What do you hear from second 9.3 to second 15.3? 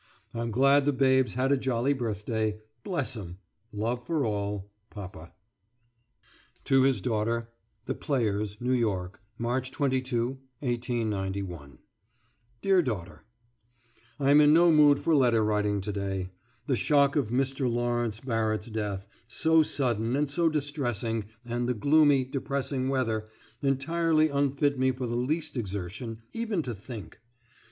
March 22, 1891. DEAR DAUGHTER: I'm in no mood for